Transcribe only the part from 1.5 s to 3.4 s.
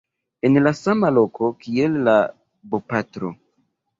kiel la bopatro